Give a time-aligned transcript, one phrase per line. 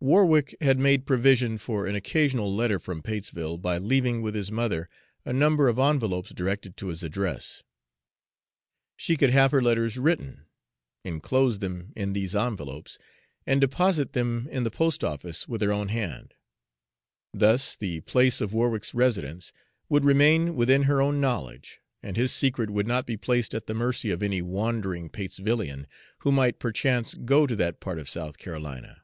[0.00, 4.88] Warwick had made provision for an occasional letter from Patesville, by leaving with his mother
[5.24, 7.64] a number of envelopes directed to his address.
[8.96, 10.44] She could have her letters written,
[11.02, 12.96] inclose them in these envelopes,
[13.44, 16.34] and deposit them in the post office with her own hand.
[17.34, 19.52] Thus the place of Warwick's residence
[19.88, 23.74] would remain within her own knowledge, and his secret would not be placed at the
[23.74, 25.86] mercy of any wandering Patesvillian
[26.18, 29.02] who might perchance go to that part of South Carolina.